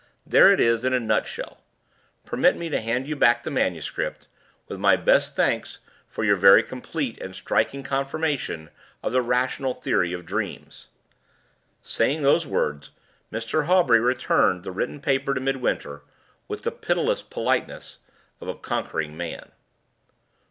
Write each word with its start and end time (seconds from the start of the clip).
There 0.25 0.51
it 0.51 0.59
is 0.59 0.83
in 0.83 0.93
a 0.93 0.99
nutshell! 0.99 1.61
Permit 2.25 2.57
me 2.57 2.69
to 2.69 2.81
hand 2.81 3.07
you 3.07 3.15
back 3.15 3.43
the 3.43 3.51
manuscript, 3.51 4.25
with 4.67 4.79
my 4.79 4.95
best 4.95 5.35
thanks 5.35 5.77
for 6.07 6.23
your 6.23 6.37
very 6.37 6.63
complete 6.63 7.19
and 7.19 7.35
striking 7.35 7.83
confirmation 7.83 8.71
of 9.03 9.11
the 9.11 9.21
rational 9.21 9.75
theory 9.75 10.11
of 10.11 10.25
dreams." 10.25 10.87
Saying 11.83 12.23
those 12.23 12.47
words, 12.47 12.89
Mr. 13.31 13.67
Hawbury 13.67 13.99
returned 13.99 14.63
the 14.63 14.71
written 14.71 15.01
paper 15.01 15.35
to 15.35 15.39
Midwinter, 15.39 16.01
with 16.47 16.63
the 16.63 16.71
pitiless 16.71 17.21
politeness 17.21 17.99
of 18.39 18.47
a 18.47 18.55
conquering 18.55 19.15
man. 19.15 19.51